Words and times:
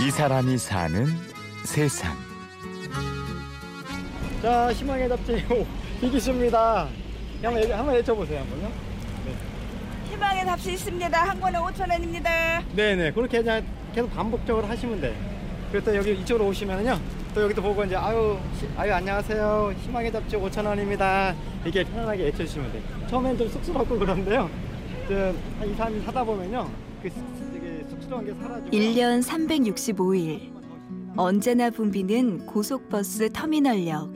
이 0.00 0.10
사람이 0.10 0.58
사는 0.58 1.06
세상. 1.64 2.16
자, 4.42 4.72
희망의 4.72 5.08
잡지 5.08 5.44
이기수입니다. 6.02 6.86
한번 7.42 7.62
얘기- 7.62 7.72
한번 7.72 7.94
외쳐보세요, 7.94 8.40
한번요. 8.40 8.70
희망의 10.10 10.44
답시 10.46 10.72
있습니다. 10.72 11.22
한 11.22 11.40
권에 11.40 11.58
5천 11.58 11.90
원입니다. 11.90 12.62
네네, 12.74 13.12
그렇게 13.12 13.38
그냥 13.38 13.64
계속 13.94 14.12
반복적으로 14.14 14.66
하시면 14.66 15.00
돼. 15.00 15.14
또 15.84 15.94
여기 15.94 16.12
이쪽으로 16.12 16.46
오시면은요, 16.46 16.98
또 17.34 17.42
여기도 17.42 17.60
보고 17.62 17.84
이제 17.84 17.94
아유, 17.96 18.38
시- 18.58 18.68
아유 18.76 18.92
안녕하세요. 18.94 19.74
희망의 19.84 20.12
잡지 20.12 20.36
5천 20.36 20.64
원입니다. 20.66 21.34
이렇게 21.64 21.84
편안하게 21.84 22.24
외쳐주시면 22.24 22.72
돼. 22.72 22.82
처음엔 23.08 23.36
좀 23.36 23.48
쑥스럽고 23.50 23.98
그런데요. 23.98 24.48
좀한 25.08 25.34
2, 25.66 25.76
3일 25.76 26.06
하다 26.06 26.24
보면요, 26.24 26.68
그 27.02 27.10
1년 28.08 29.22
365일 29.22 30.40
언제나 31.16 31.68
붐비는 31.68 32.46
고속버스 32.46 33.30
터미널역. 33.32 34.10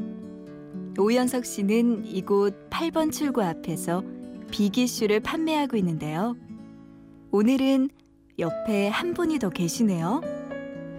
오연석 0.98 1.44
씨는 1.44 2.06
이곳 2.06 2.70
8번 2.70 3.12
출구 3.12 3.42
앞에서 3.42 4.02
비기슈를 4.50 5.20
판매하고 5.20 5.76
있는데요. 5.76 6.34
오늘은 7.32 7.90
옆에 8.38 8.88
한 8.88 9.12
분이 9.12 9.38
더 9.38 9.50
계시네요. 9.50 10.22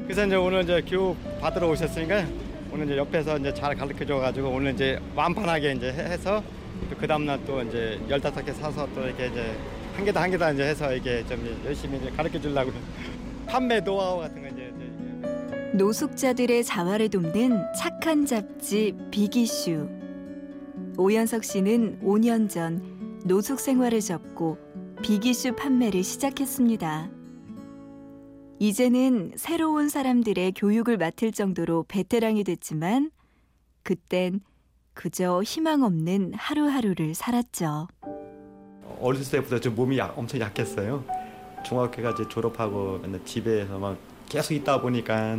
그래서 0.04 0.26
이제 0.28 0.36
오늘 0.36 0.64
이제 0.64 0.82
교육 0.88 1.16
받으러 1.42 1.70
오셨으니까 1.70 2.26
오늘 2.72 2.86
이제 2.86 2.98
옆에서 2.98 3.38
이제 3.40 3.54
잘 3.56 3.76
가르쳐 3.76 4.06
줘가지고 4.06 4.50
오늘 4.50 4.74
이제 4.74 5.00
완판하게 5.16 5.74
이제 5.74 5.88
해- 5.92 6.12
해서 6.12 6.44
또그 6.92 7.08
다음날 7.08 7.40
또 7.46 7.62
이제 7.64 8.00
열다섯 8.08 8.46
개 8.46 8.52
사서 8.52 8.88
또 8.94 9.02
이렇게 9.02 9.28
이제 9.28 9.56
한 9.94 10.06
개다 10.06 10.22
한 10.22 10.32
개다 10.32 10.52
이제 10.52 10.64
해서 10.64 10.94
이게 10.94 11.26
좀 11.26 11.62
열심히 11.66 11.98
이제 11.98 12.10
가르쳐 12.12 12.40
주려고 12.40 12.72
판매 13.46 13.80
노하우 13.80 14.20
같은 14.20 14.42
거 14.42 14.48
이제, 14.48 14.74
이제 14.76 15.78
노숙자들의 15.78 16.64
자활을 16.64 17.10
돕는 17.10 17.74
착한 17.78 18.26
잡지 18.26 18.96
비기슈. 19.12 19.88
오연석 20.98 21.44
씨는 21.44 22.00
5년 22.04 22.50
전 22.50 23.20
노숙 23.26 23.60
생활을 23.60 24.00
접고 24.00 24.58
비기슈 25.02 25.56
판매를 25.56 26.04
시작했습니다. 26.04 27.10
이제는 28.60 29.34
새로운 29.36 29.90
사람들의 29.90 30.54
교육을 30.54 30.98
맡을 30.98 31.32
정도로 31.32 31.86
베테랑이 31.88 32.44
됐지만 32.44 33.12
그땐 33.84 34.42
그저 34.94 35.42
희망 35.44 35.82
없는 35.84 36.34
하루하루를 36.36 37.16
살았죠. 37.16 37.88
어렸을 39.04 39.40
때부터 39.40 39.60
좀 39.60 39.76
몸이 39.76 39.98
약- 39.98 40.18
엄청 40.18 40.40
약했어요. 40.40 41.04
중학교까지 41.66 42.26
졸업하고 42.30 43.00
맨날 43.02 43.20
집에서만 43.26 43.98
계속 44.30 44.54
있다 44.54 44.82
보니까 44.82 45.38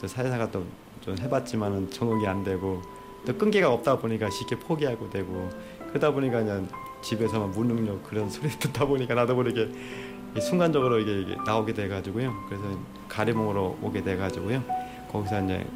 또 0.00 0.06
사회생활 0.06 0.50
또좀 0.50 1.18
해봤지만은 1.20 1.90
적응이 1.90 2.26
안 2.26 2.42
되고 2.44 2.80
또 3.26 3.36
끈기가 3.36 3.70
없다 3.72 3.98
보니까 3.98 4.30
쉽게 4.30 4.56
포기하고 4.58 5.10
되고 5.10 5.50
그러다 5.88 6.12
보니까 6.12 6.38
그냥 6.38 6.68
집에서만 7.02 7.50
무능력 7.50 8.02
그런 8.04 8.30
소리 8.30 8.48
듣다 8.50 8.86
보니까 8.86 9.14
나도 9.14 9.34
모르게 9.34 9.68
이 10.36 10.40
순간적으로 10.40 11.00
이게, 11.00 11.22
이게 11.22 11.36
나오게 11.44 11.74
돼가지고요. 11.74 12.32
그래서 12.48 12.64
가리봉으로 13.08 13.78
오게 13.82 14.02
돼가지고요. 14.04 14.62
거기서 15.10 15.44
이제 15.44 15.66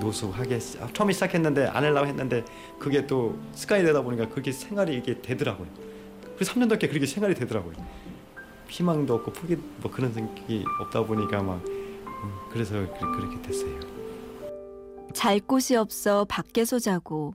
노숙하게 0.00 0.58
시- 0.58 0.78
아, 0.80 0.88
처음에 0.94 1.12
시작했는데 1.12 1.66
안 1.66 1.84
하려고 1.84 2.06
했는데 2.06 2.44
그게 2.78 3.06
또 3.06 3.38
습관이 3.52 3.84
되다 3.84 4.00
보니까 4.00 4.28
그렇게 4.28 4.50
생활이 4.52 4.96
이게 4.96 5.20
되더라고요. 5.20 5.66
그래서 6.38 6.52
3년 6.54 6.66
넘게 6.68 6.86
그렇게 6.86 7.04
생활이 7.04 7.34
되더라고요. 7.34 7.74
희망도 8.68 9.12
없고 9.14 9.32
포기 9.32 9.56
뭐 9.56 9.90
그런 9.90 10.12
생각이 10.12 10.64
없다 10.82 11.04
보니까 11.04 11.42
막 11.42 11.56
음, 11.66 12.32
그래서 12.52 12.74
그- 12.74 13.16
그렇게 13.16 13.42
됐어요. 13.42 13.80
잘 15.14 15.40
곳이 15.40 15.74
없어 15.74 16.24
밖에서 16.26 16.78
자고 16.78 17.34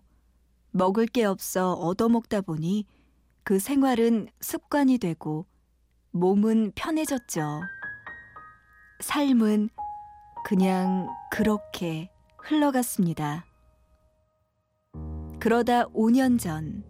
먹을 0.71 1.05
게 1.05 1.25
없어 1.25 1.73
얻어먹다 1.73 2.41
보니 2.41 2.85
그 3.43 3.59
생활은 3.59 4.29
습관이 4.39 4.99
되고 4.99 5.45
몸은 6.11 6.71
편해졌죠. 6.75 7.61
삶은 9.01 9.69
그냥 10.45 11.09
그렇게 11.29 12.09
흘러갔습니다. 12.37 13.43
그러다 15.41 15.87
5년 15.89 16.39
전 16.39 16.85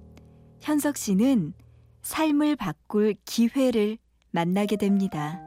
현석 0.61 0.97
씨는 0.97 1.53
삶을 2.03 2.57
바꿀 2.57 3.15
기회를 3.25 3.97
만나게 4.31 4.75
됩니다. 4.75 5.39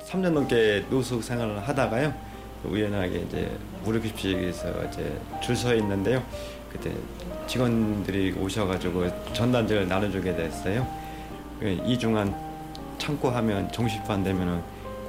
3년 0.00 0.30
넘게 0.32 0.86
노숙 0.88 1.22
생활을 1.22 1.66
하다가요. 1.68 2.14
우연하게 2.64 3.18
이제 3.20 3.50
무료급식에서 3.84 4.84
이제 4.86 5.20
줄 5.42 5.54
서 5.54 5.74
있는데요. 5.74 6.24
그때 6.72 6.92
직원들이 7.46 8.32
오셔가지고 8.32 9.32
전단지를 9.34 9.86
나눠주게 9.86 10.34
됐어요. 10.34 10.86
그 11.60 11.68
이중한 11.86 12.34
참고하면 12.98 13.70
정시판 13.70 14.24
되면은 14.24 14.60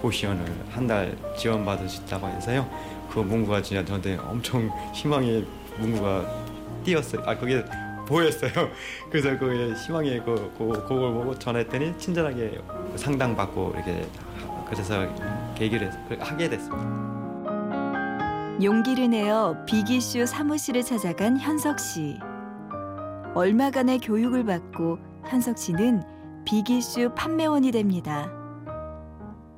고시원을 0.01 0.45
한 0.69 0.85
달 0.88 1.17
지원받을 1.38 1.88
수 1.89 2.03
있다고 2.03 2.28
해서요. 2.28 2.69
그 3.09 3.19
문구가 3.19 3.61
진짜 3.61 3.84
저한테 3.84 4.16
엄청 4.17 4.69
희망의 4.94 5.45
문구가 5.79 6.44
띄었어요. 6.84 7.23
아 7.25 7.35
그게 7.38 7.63
보였어요. 8.07 8.51
그래서 9.12 9.38
그 9.38 9.73
희망의 9.73 10.23
그, 10.23 10.53
그 10.57 10.68
그걸 10.88 11.13
보고 11.13 11.38
전했더니 11.38 11.97
친절하게 11.97 12.59
상담 12.95 13.35
받고 13.35 13.73
이렇게 13.75 14.07
그래서 14.66 15.07
계기를 15.56 15.91
하게 16.19 16.50
됐습니다. 16.50 17.07
용기를 18.62 19.12
내어 19.12 19.56
비기슈 19.66 20.25
사무실을 20.25 20.81
찾아간 20.81 21.38
현석 21.38 21.79
씨. 21.79 22.17
얼마간의 23.35 24.00
교육을 24.00 24.46
받고 24.46 24.97
현석 25.28 25.59
씨는 25.59 26.01
비기슈 26.44 27.13
판매원이 27.13 27.72
됩니다. 27.72 28.31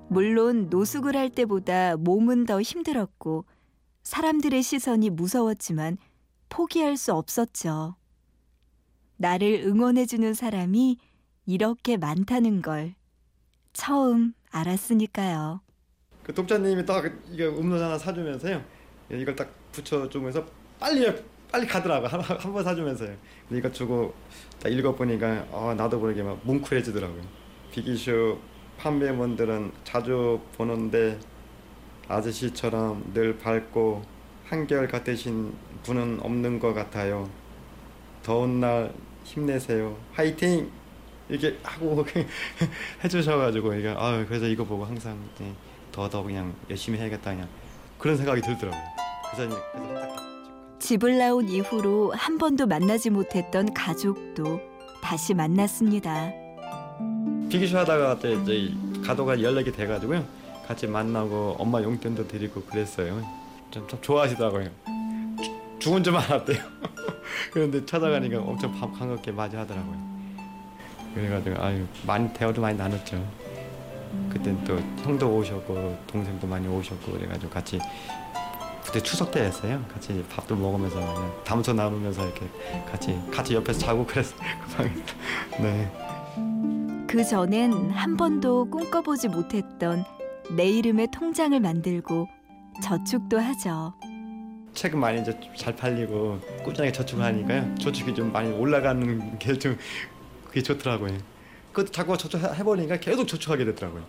물론 0.10 0.68
노숙을 0.70 1.16
할 1.16 1.30
때보다 1.30 1.96
몸은 1.96 2.46
더 2.46 2.62
힘들었고 2.62 3.46
사람들의 4.04 4.62
시선이 4.64 5.12
무서웠지만 5.12 5.98
포기할 6.50 6.98
수 6.98 7.14
없었죠. 7.14 7.96
나를 9.20 9.64
응원해주는 9.66 10.34
사람이 10.34 10.98
이렇게 11.46 11.98
많다는 11.98 12.62
걸 12.62 12.96
처음 13.74 14.34
알았으니까요. 14.50 15.60
그 16.24 16.34
독자님이 16.34 16.86
딱 16.86 17.04
이게 17.30 17.46
음료 17.46 17.76
하나 17.76 17.98
사주면서요. 17.98 18.64
이걸 19.12 19.36
딱 19.36 19.54
붙여주면서 19.74 20.46
빨리 20.80 21.14
빨리 21.52 21.68
가더라고 21.68 22.08
한번 22.08 22.64
사주면서요. 22.64 23.14
이거 23.52 23.70
주고 23.72 24.14
딱 24.62 24.70
읽어보니까 24.70 25.48
아 25.52 25.74
나도 25.76 26.00
모르게 26.00 26.24
막 26.24 26.40
뭉클해지더라고요. 26.46 27.22
비기쇼 27.72 28.40
판매원들은 28.78 29.74
자주 29.84 30.40
보는데 30.56 31.20
아저씨처럼 32.08 33.12
늘 33.14 33.38
밝고 33.38 34.02
한결 34.46 34.88
같으신 34.88 35.54
분은 35.84 36.22
없는 36.22 36.60
것 36.60 36.74
같아요. 36.74 37.30
더운 38.24 38.62
날 38.62 38.94
힘내세요. 39.24 39.96
화이팅! 40.14 40.70
이렇게 41.30 41.58
하고 41.64 42.06
해주셔가지고 43.04 43.74
아 43.98 44.26
그래서 44.28 44.48
이거 44.48 44.64
보고 44.64 44.84
항상 44.84 45.18
네, 45.40 45.54
더더 45.92 46.24
그냥 46.24 46.54
열심히 46.70 46.98
해야겠다 46.98 47.32
그냥 47.32 47.48
그런 48.00 48.18
생각이 48.18 48.42
들더라고요. 48.42 48.82
그래서 49.32 49.56
집을 50.80 51.18
나온 51.20 51.48
이후로 51.48 52.14
한 52.16 52.38
번도 52.40 52.66
만나지 52.66 53.10
못했던 53.12 53.72
가족도 53.74 54.60
다시 55.04 55.34
만났습니다. 55.36 56.32
비기쇼 57.50 57.78
하다가 57.80 58.14
이제 58.16 58.32
이제 58.34 58.74
가도가 59.06 59.42
연락이 59.42 59.72
돼가지고요 59.72 60.26
같이 60.68 60.88
만나고 60.88 61.56
엄마 61.60 61.82
용돈도 61.84 62.28
드리고 62.28 62.64
그랬어요. 62.64 63.22
좀, 63.70 63.88
좀 63.88 64.00
좋아하시더라고요. 64.02 64.66
주- 65.44 65.80
죽은 65.80 66.04
줄 66.04 66.16
알았대요. 66.16 66.58
그런데 67.52 67.86
찾아가니까 67.86 68.40
엄청 68.42 68.72
반- 68.80 68.92
반갑게 68.92 69.32
맞이하더라고요. 69.32 70.10
그래가지고 71.14 71.62
아유 71.62 71.86
많이 72.06 72.32
대화도 72.34 72.62
많이 72.62 72.78
나눴죠. 72.78 73.24
그땐 74.30 74.64
또 74.64 74.78
형도 75.04 75.38
오셨고 75.38 75.98
동생도 76.08 76.48
많이 76.48 76.68
오셨고 76.68 77.12
그래가지고 77.14 77.50
같이 77.52 77.80
그때 78.86 79.00
추석 79.02 79.32
때였어요. 79.32 79.84
같이 79.92 80.24
밥도 80.32 80.56
먹으면서 80.56 80.96
그냥 80.96 81.34
담소 81.44 81.74
나누면서 81.74 82.26
이렇게 82.26 82.48
같이 82.90 83.20
같이 83.32 83.54
옆에서 83.56 83.80
자고 83.80 84.06
그랬어요. 84.06 84.40
그 84.68 84.76
방에서. 84.78 85.04
네. 85.62 87.06
그 87.08 87.24
전엔 87.24 87.92
한 87.92 88.18
번도 88.18 88.70
꿈꿔보지 88.70 89.28
못했던 89.30 90.04
내 90.56 90.66
이름의 90.70 91.10
통장을 91.12 91.60
만들고 91.60 92.28
저축도 92.84 93.40
하죠. 93.40 93.94
책 94.74 94.96
많이 94.96 95.22
이제 95.22 95.38
잘 95.56 95.76
팔리고 95.76 96.40
꾸준하게 96.64 96.92
저축을 96.92 97.24
하니까요. 97.24 97.76
저축이 97.76 98.14
좀 98.16 98.32
많이 98.32 98.52
올라가는 98.52 99.38
게 99.40 99.54
좀 99.58 99.78
그게 100.48 100.62
좋더라고요. 100.64 101.18
그것도 101.74 101.92
자꾸 101.92 102.18
저축 102.18 102.42
해보니까 102.44 102.98
계속 102.98 103.28
저축하게 103.28 103.66
되더라고요. 103.66 104.04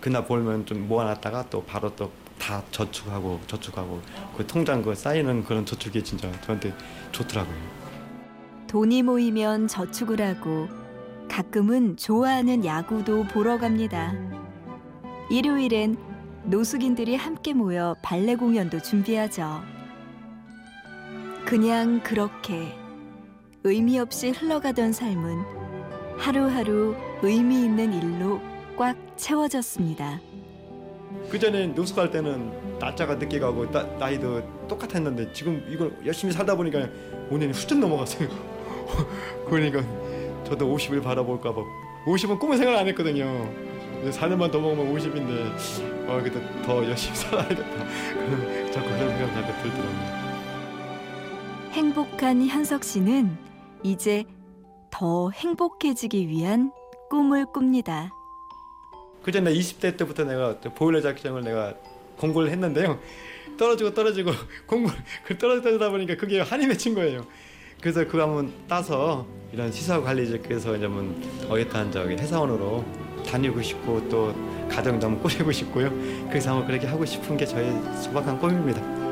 그날 0.00 0.26
벌면 0.26 0.66
좀 0.66 0.86
모아놨다가 0.88 1.48
또 1.50 1.62
바로 1.64 1.94
또 1.96 2.10
다 2.40 2.62
저축하고 2.70 3.38
저축하고 3.46 4.00
그 4.34 4.46
통장 4.46 4.82
그 4.82 4.94
쌓이는 4.94 5.44
그런 5.44 5.66
저축이 5.66 6.02
진짜 6.02 6.32
저한테 6.40 6.72
좋더라고요. 7.12 7.54
돈이 8.66 9.02
모이면 9.02 9.68
저축을 9.68 10.22
하고 10.22 10.66
가끔은 11.28 11.98
좋아하는 11.98 12.64
야구도 12.64 13.24
보러 13.24 13.58
갑니다. 13.58 14.14
일요일엔 15.30 15.98
노숙인들이 16.44 17.14
함께 17.14 17.52
모여 17.52 17.94
발레 18.02 18.36
공연도 18.36 18.80
준비하죠. 18.80 19.60
그냥 21.44 22.00
그렇게 22.02 22.74
의미 23.64 23.98
없이 23.98 24.30
흘러가던 24.30 24.92
삶은 24.92 25.44
하루하루 26.16 26.94
의미 27.22 27.64
있는 27.64 27.92
일로 27.92 28.40
꽉 28.76 28.96
채워졌습니다. 29.16 30.20
그 31.28 31.38
전에 31.38 31.66
노숙할 31.68 32.10
때는 32.10 32.78
날짜가 32.78 33.16
늦게 33.16 33.40
가고 33.40 33.70
나, 33.70 33.82
나이도 33.98 34.66
똑같았는데 34.68 35.32
지금 35.32 35.64
이걸 35.68 35.92
열심히 36.06 36.32
살다 36.32 36.54
보니까 36.54 36.88
오늘은 37.30 37.52
훌쩍 37.52 37.78
넘어갔어요. 37.78 38.28
그러니까 39.48 39.82
저도 40.44 40.74
50을 40.74 41.02
바라볼까 41.02 41.52
봐 41.54 41.62
50은 42.06 42.38
꿈을 42.38 42.56
생각 42.56 42.78
안 42.78 42.86
했거든요. 42.88 43.52
4년만 44.04 44.50
더 44.50 44.58
먹으면 44.58 44.94
50인데 44.94 46.08
어, 46.08 46.20
그래도 46.22 46.40
더 46.62 46.84
열심히 46.84 47.16
살아야겠다. 47.16 47.62
자꾸 48.72 48.88
그런 48.88 49.18
생각 49.18 49.34
자꾸 49.34 49.62
들더라고요. 49.62 50.29
행복한 51.72 52.44
현석 52.46 52.82
씨는 52.82 53.36
이제 53.84 54.24
더 54.90 55.30
행복해지기 55.30 56.28
위한 56.28 56.72
꿈을 57.08 57.46
꿉니다. 57.52 58.12
그 59.22 59.30
전에 59.30 59.52
20대 59.52 59.96
때부터 59.96 60.24
내가 60.24 60.58
저 60.60 60.74
보일러 60.74 61.00
작전을 61.00 61.42
내가 61.42 61.74
공부를 62.18 62.50
했는데요. 62.50 62.98
떨어지고 63.56 63.94
떨어지고 63.94 64.32
공부 64.66 64.90
그 65.24 65.38
떨어지다 65.38 65.90
보니까 65.90 66.16
그게 66.16 66.40
한이 66.40 66.66
맺힌 66.66 66.94
거예요. 66.94 67.24
그래서 67.80 68.04
그거 68.04 68.24
한번 68.24 68.52
따서 68.68 69.24
이런 69.52 69.70
시사 69.70 70.00
관리직에서 70.00 70.76
이제 70.76 70.86
한번 70.86 71.22
어엿한 71.48 71.92
저기 71.92 72.14
회사원으로 72.14 72.84
다니고 73.24 73.62
싶고 73.62 74.08
또 74.08 74.34
가정도 74.68 75.06
한번 75.06 75.22
꾸리고 75.22 75.52
싶고요. 75.52 75.88
그래서 76.28 76.50
한번 76.50 76.66
그렇게 76.66 76.88
하고 76.88 77.04
싶은 77.04 77.36
게 77.36 77.46
저의 77.46 77.72
소박한 78.02 78.40
꿈입니다. 78.40 79.09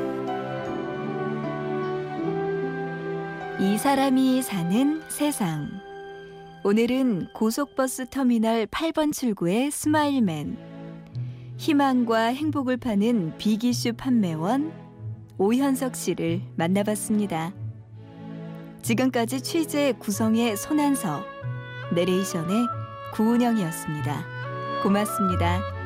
이 3.59 3.77
사람이 3.77 4.41
사는 4.41 5.01
세상. 5.09 5.69
오늘은 6.63 7.33
고속버스 7.33 8.05
터미널 8.09 8.67
8번 8.67 9.11
출구의 9.11 9.69
스마일맨. 9.69 10.57
희망과 11.57 12.27
행복을 12.27 12.77
파는 12.77 13.37
빅이슈 13.37 13.93
판매원 13.97 14.71
오현석 15.37 15.97
씨를 15.97 16.41
만나봤습니다. 16.55 17.51
지금까지 18.81 19.41
취재 19.41 19.91
구성의 19.91 20.55
손한서, 20.55 21.21
내레이션의 21.93 22.65
구은영이었습니다. 23.13 24.23
고맙습니다. 24.83 25.78